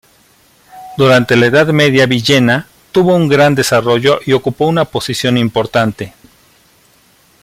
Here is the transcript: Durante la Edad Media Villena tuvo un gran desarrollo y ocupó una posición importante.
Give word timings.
Durante 0.97 1.35
la 1.37 1.45
Edad 1.45 1.67
Media 1.67 2.07
Villena 2.07 2.65
tuvo 2.91 3.13
un 3.15 3.27
gran 3.27 3.53
desarrollo 3.53 4.19
y 4.25 4.31
ocupó 4.33 4.65
una 4.65 4.85
posición 4.85 5.37
importante. 5.37 6.15